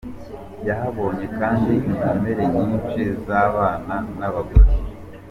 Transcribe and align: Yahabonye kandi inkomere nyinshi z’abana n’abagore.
Yahabonye 0.67 1.25
kandi 1.39 1.73
inkomere 1.89 2.43
nyinshi 2.55 3.01
z’abana 3.25 3.95
n’abagore. 4.19 4.71